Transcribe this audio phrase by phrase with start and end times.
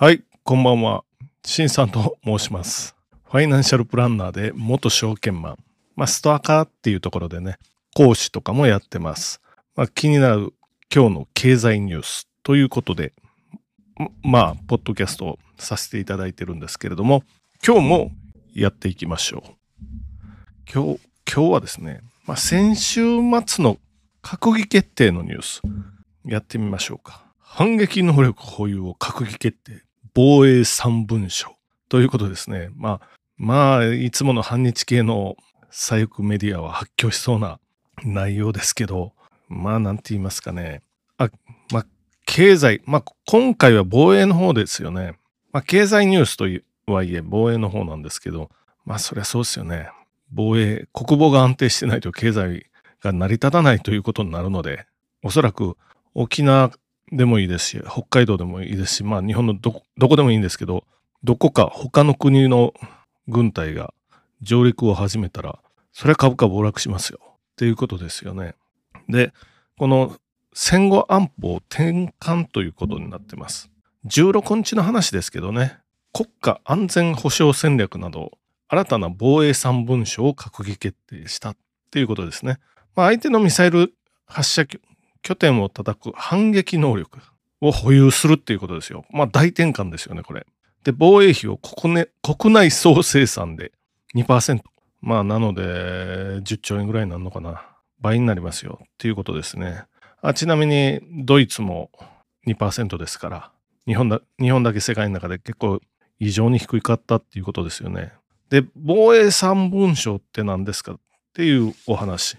[0.00, 1.02] はい、こんばんは。
[1.44, 2.94] しんさんと申します。
[3.24, 5.56] ファイナンシャルプランナーで元証券マン。
[5.96, 7.58] まあ、ストアカーっていうところでね、
[7.96, 9.40] 講師とかもやってます。
[9.74, 10.54] まあ、気になる
[10.94, 13.12] 今日の経済ニュースということで、
[14.22, 17.24] まあ、ポッドキャストをさせていただいてるんですけれども、
[17.66, 18.12] 今日も
[18.54, 19.50] やっていきましょう。
[20.72, 23.00] 今日、今日はですね、まあ、先週
[23.44, 23.78] 末の
[24.22, 25.60] 閣議決定のニュース、
[26.24, 27.24] やってみましょうか。
[27.40, 29.87] 反撃能力保有を閣議決定。
[30.14, 31.56] 防衛三文書。
[31.88, 32.70] ということですね。
[32.74, 35.36] まあ、まあ、いつもの反日系の
[35.70, 37.60] 左翼メディアは発狂しそうな
[38.04, 39.12] 内容ですけど、
[39.48, 40.82] まあ、なんて言いますかね。
[41.16, 41.30] あ、
[41.72, 41.86] まあ、
[42.26, 45.18] 経済、まあ、今回は防衛の方ですよね。
[45.52, 46.44] まあ、経済ニュースと
[46.92, 48.50] はいえ防衛の方なんですけど、
[48.84, 49.90] まあ、そりゃそうですよね。
[50.30, 52.66] 防衛、国防が安定してないと経済
[53.00, 54.86] が成り立たないということになるので、
[55.22, 55.76] おそらく
[56.14, 56.70] 沖縄
[57.12, 60.84] でもいいですし、北海道でもいいですし、まあ日本のどこでもいいんですけど、
[61.24, 62.74] どこか他の国の
[63.26, 63.92] 軍隊が
[64.42, 65.58] 上陸を始めたら、
[65.92, 67.18] それは株価暴落しますよ。
[67.22, 68.54] っていうことですよね。
[69.08, 69.32] で、
[69.76, 70.16] この
[70.52, 73.70] 戦後安保転換ということになってます。
[74.06, 75.78] 16日の話ですけどね、
[76.12, 78.32] 国家安全保障戦略など、
[78.68, 81.56] 新たな防衛三文書を閣議決定したっ
[81.90, 82.58] ていうことですね。
[82.94, 83.94] まあ、相手のミサイル
[84.26, 84.66] 発射
[85.22, 87.20] 拠点を叩く反撃能力
[87.60, 89.04] を保有するっていうことですよ。
[89.10, 90.46] まあ大転換ですよね、これ。
[90.84, 93.72] で、防衛費を国,、ね、国内総生産で
[94.14, 94.60] 2%。
[95.00, 95.62] まあなので、
[96.42, 97.62] 10兆円ぐらいになるのかな。
[98.00, 99.84] 倍になりますよっていうことですね。
[100.22, 101.90] あちなみに、ドイツも
[102.46, 103.50] 2%ですから、
[103.86, 105.80] 日本だ、日本だけ世界の中で結構
[106.18, 108.12] 異常に低かったっていうことですよね。
[108.50, 110.98] で、防衛三文書って何ですかっ
[111.34, 112.36] ていうお話。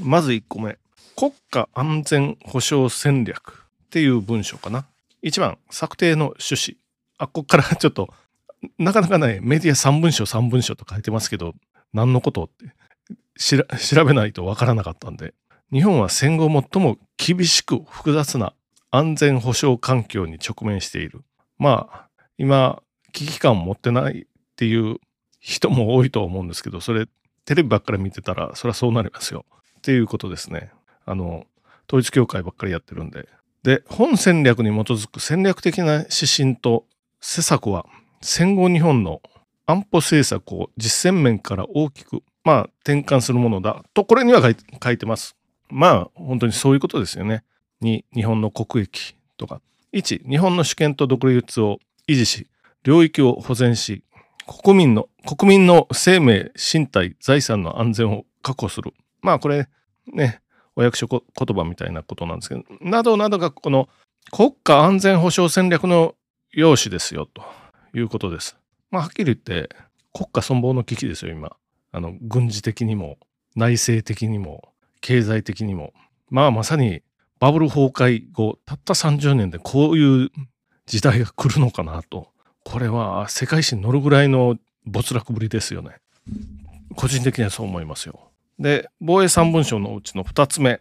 [0.00, 0.78] まず1個目。
[1.16, 4.84] 国家安全保障戦略っていう文章かな。
[5.22, 6.76] 一番、策定の趣旨。
[7.16, 8.12] あ、こっからちょっと、
[8.78, 11.54] なかなかね、メディア3文書3文書と書いてますけど、
[11.94, 12.74] 何のことって
[13.38, 15.32] 調べないとわからなかったんで、
[15.72, 18.52] 日本は戦後最も厳しく複雑な
[18.90, 21.22] 安全保障環境に直面している。
[21.58, 24.98] まあ、今、危機感を持ってないっていう
[25.40, 27.06] 人も多いと思うんですけど、それ、
[27.46, 29.46] テレビばっかり見てたら、そりゃそうなりますよ。
[29.78, 30.72] っていうことですね。
[31.06, 31.46] あの、
[31.88, 33.28] 統一教会ばっかりやってるんで。
[33.62, 36.84] で、本戦略に基づく戦略的な指針と
[37.20, 37.86] 施策は、
[38.20, 39.22] 戦後日本の
[39.66, 45.36] 安保政策を実践面から大きく、まあ、転換するものだと、これには書いてます。
[45.68, 47.42] まあ、本当にそういうことですよね。
[47.80, 49.60] に、日本の国益とか。
[49.92, 51.78] 1、日本の主権と独立を
[52.08, 52.48] 維持し、
[52.84, 54.04] 領域を保全し、
[54.62, 58.94] 国民の、国民の生命、身体、財産の安全を確保する。
[59.22, 59.68] まあ、これ、
[60.12, 60.40] ね、
[60.76, 61.22] お役所言
[61.56, 63.88] 葉みたいなことなんですけど、などなどがこの
[64.30, 66.14] 国家安全保障戦略の
[66.52, 67.42] 要旨ですよと
[67.94, 68.56] いうことです。
[68.90, 69.68] まあ、はっきり言って
[70.12, 71.56] 国家存亡の危機ですよ、今。
[71.92, 73.18] あの、軍事的にも、
[73.54, 75.92] 内政的にも、経済的にも。
[76.30, 77.02] まあ、まさに
[77.38, 80.30] バブル崩壊後、たった30年でこういう
[80.86, 82.28] 時代が来るのかなと。
[82.64, 85.96] これは世界史に乗るぐらいの没落ぶりですよね。
[86.96, 88.30] 個人的にはそう思いますよ。
[88.58, 90.80] で、防衛三文書のうちの2つ目、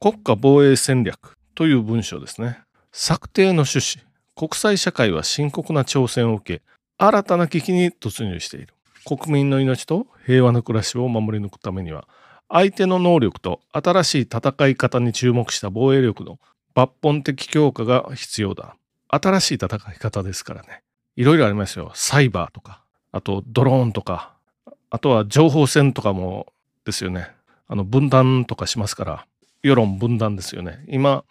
[0.00, 2.58] 国家防衛戦略という文章ですね。
[2.92, 6.62] 策定の趣旨、国際社会は深刻な挑戦を受け、
[6.98, 8.74] 新たな危機に突入している。
[9.06, 12.06] 国民の命と平和な暮らしを守り抜くためには、
[12.48, 16.38] 相手の能力と新しい戦い方に注目した防衛力の
[16.74, 18.76] 抜本的強化が必要だ。
[19.08, 20.82] 新しい戦い方ですからね。
[21.16, 21.92] いろいろありますよ。
[21.94, 22.82] サイバーとか、
[23.12, 24.34] あとドローンとか、
[24.90, 26.46] あとは情報戦とかも
[26.86, 27.28] ですよね。
[27.68, 29.26] あの分断とかしますから、
[29.62, 30.84] 世論分断ですよね。
[30.88, 31.24] 今、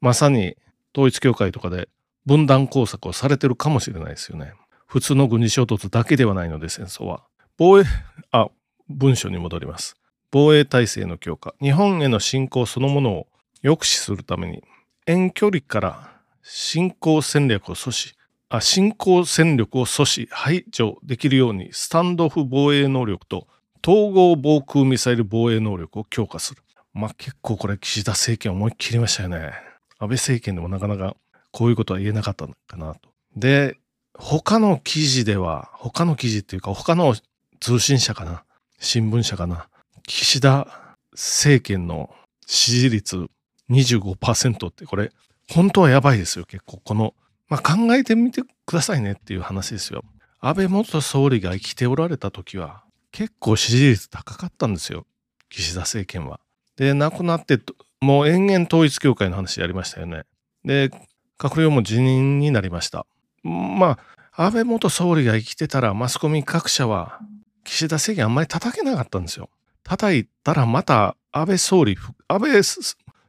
[0.00, 0.56] まさに
[0.94, 1.88] 統一教会とかで
[2.26, 4.52] 分断工作をされてるかもしれないですよね。
[4.86, 7.22] 普通の軍事衝突だけではないので戦争は。
[7.56, 7.84] 防衛、
[8.30, 8.48] あ、
[8.88, 9.96] 文書に戻ります。
[10.30, 11.54] 防衛体制の強化。
[11.60, 13.26] 日本への侵攻そのものを
[13.62, 14.62] 抑止するために、
[15.06, 18.14] 遠距離から侵攻戦略を阻止、
[18.48, 23.46] あ侵攻戦力を阻止、排除できるように、スタンドオフ防衛能力と
[23.86, 26.62] 統合防空ミサイル防衛能力を強化する。
[26.92, 29.52] まあ結構これ岸田政権思いっきりましたよね。
[29.98, 31.16] 安倍政権でもなかなか
[31.50, 33.00] こういうことは言えなかったのかなと。
[33.36, 33.78] で、
[34.14, 37.14] 他の記事では、他の記事っていうか他の
[37.60, 38.44] 通信社かな、
[38.78, 39.68] 新聞社かな、
[40.06, 42.14] 岸田政権の
[42.46, 43.26] 支持率
[43.70, 45.12] 25%ってこれ
[45.48, 47.14] 本当はやばいですよ結構この、
[47.48, 50.02] まあ、考えてみてくださいねっていう話ですよ。
[50.40, 52.82] 安倍元総理が生きておられた時は
[53.12, 55.06] 結構支持率高かったんですよ
[55.48, 56.40] 岸田政権は。
[56.76, 57.58] で亡くなって
[58.00, 60.24] もう延々統一教会の話やりましたよね。
[60.64, 60.90] で
[61.38, 63.06] 閣僚も辞任になりました。
[63.42, 63.98] ま
[64.32, 67.18] あ、安倍元総理が生きてたらマスコミ各社は
[67.64, 69.50] 岸田政権あんまり叩けなかったんですよ。
[69.82, 71.96] 叩いたらまた安倍総理、
[72.28, 72.62] 安倍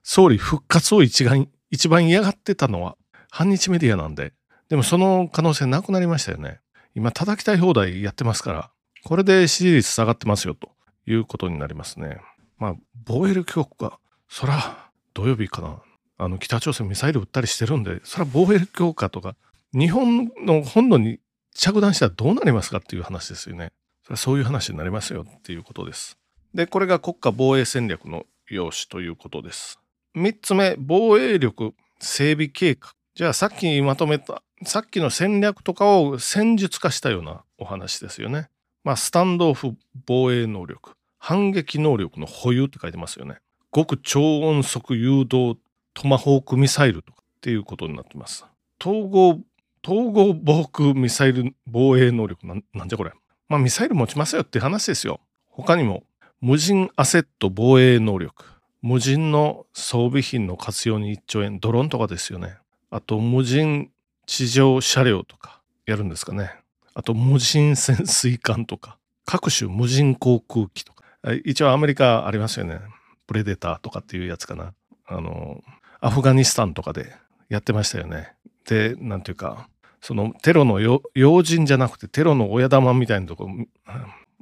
[0.04, 2.98] 総理復活を一番一番嫌がってたのは
[3.30, 4.34] 反日メディアなんで、
[4.70, 6.60] でもその可能性なくなりましたよね。
[6.96, 8.72] 今叩きたい放題やってますから、
[9.04, 10.72] これで支持率下がってますよと
[11.06, 12.20] いうことになりますね。
[12.58, 12.76] まあ、
[13.06, 14.00] 防衛力強化、
[14.30, 15.82] そら土曜日かな。
[16.18, 19.36] あの北朝鮮ミサイル撃ったりしてるんで、それは防衛力強化とか、
[19.74, 21.20] 日本の本土に
[21.56, 23.72] 着弾したらどうなりますかっていう話ですよね。
[24.04, 26.20] それそういう話になりますよっていうことです。
[26.54, 29.80] で、これが国家防衛戦略の用紙ということです。
[30.16, 32.94] 3つ目、防衛力整備計画。
[33.16, 38.51] じゃあさっきまとめた、さっきの戦略とかを戦術化したようなお話ですよね。
[38.84, 39.76] まあ、スタンドオフ
[40.06, 43.38] 防衛能力、反撃能力の保有って書いてますよね。
[43.74, 45.58] 極超音速誘導
[45.94, 48.46] トマホークミサイルとかっていうことになってます。
[48.82, 49.40] 統合、
[49.86, 53.12] 統合防空ミサイル防衛能力なん、なんじゃこれ。
[53.50, 55.20] まあミサイル持ちますよって話ですよ。
[55.48, 56.04] 他にも、
[56.40, 58.46] 無人アセット防衛能力。
[58.82, 61.60] 無人の装備品の活用に1兆円。
[61.60, 62.58] ドローンとかですよね。
[62.90, 63.92] あと、無人
[64.26, 66.61] 地上車両とかやるんですかね。
[66.94, 68.98] あと、無人潜水艦とか。
[69.26, 71.04] 各種無人航空機とか。
[71.46, 72.80] 一応アメリカありますよね。
[73.28, 74.74] プレデターとかっていうやつかな。
[75.06, 75.64] あの、
[76.00, 77.16] アフガニスタンとかで
[77.50, 78.34] やってましたよね。
[78.66, 79.70] で、なんていうか、
[80.02, 83.48] そのテロの要人じゃなくてテロの親玉みたいなとこ、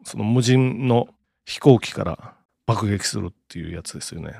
[0.04, 1.10] その無人の
[1.46, 2.36] 飛行機から
[2.66, 4.34] 爆撃するっていうやつですよね。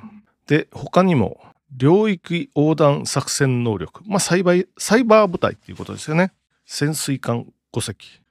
[0.48, 1.42] で、他にも
[1.76, 4.02] 領域横断作戦能力。
[4.06, 6.32] まあサイバー、サイバー部隊っていうことですよね。
[6.66, 8.22] 潜水艦5隻。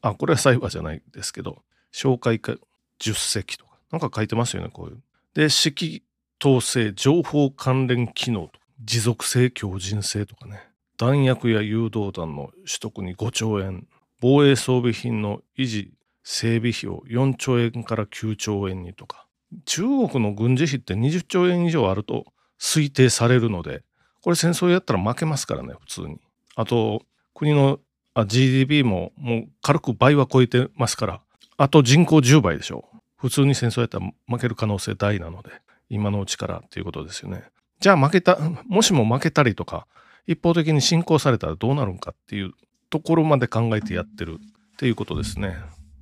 [0.00, 1.62] あ、これはサイバーじゃないですけど、
[1.92, 2.58] 哨戒艦
[3.00, 3.78] 10隻とか。
[3.90, 5.02] なんか書いてますよね、こういう。
[5.34, 6.02] で、指揮
[6.40, 8.52] 統制、情報関連機能と
[8.84, 13.86] 持続性、強靭性とかね、弾薬や誘導弾の取得に5兆円、
[14.20, 15.92] 防衛装備品の維持、
[16.22, 19.26] 整備費を4兆円から9兆円にとか、
[19.64, 22.26] 中国の軍事費って20兆円以上あると
[22.60, 23.82] 推定されるので、
[24.22, 26.20] これ戦争やったら負けますからね、普通に。
[26.56, 27.02] あと、
[27.34, 27.78] 国の
[28.26, 31.20] GDP ももう軽く倍は超えてますから、
[31.56, 32.88] あと人口10倍でしょ。
[33.16, 35.50] 普通に戦争やったら負ける可能性大なので。
[35.90, 37.44] 今のうちからっていうことですよね。
[37.80, 39.86] じゃあ負けた、 もしも負けたりとか、
[40.26, 42.52] 一方的に侵攻されたらどうなるんかっていう
[42.90, 44.38] ところまで考えてやってる
[44.74, 45.56] っていうことですね。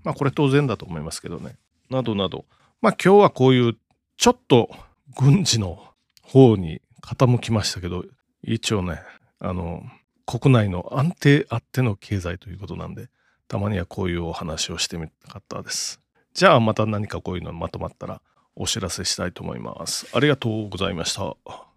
[0.05, 1.57] まあこれ当然だと思いますけどね。
[1.91, 2.45] などなど。
[2.81, 3.77] まあ今日はこういう
[4.17, 4.71] ちょっと
[5.17, 5.83] 軍事の
[6.23, 8.05] 方に傾きましたけど、
[8.43, 9.01] 一応ね、
[9.39, 9.85] あの、
[10.27, 13.09] 国内の安定あっての経済ということなんで、
[13.49, 16.01] たまにはこういうお話をしてみたかったです。
[16.35, 18.21] じゃあまた何かこういうのまとまったら
[18.57, 20.09] お知らせしたいと思います。
[20.13, 21.76] ありがとうございました。